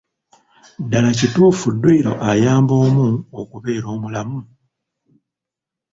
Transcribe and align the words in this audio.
Ddaala 0.81 1.09
kituufu 1.19 1.67
dduyiro 1.75 2.13
ayamba 2.31 2.73
omu 2.85 3.05
okubeera 3.41 3.87
omulamu? 3.95 4.39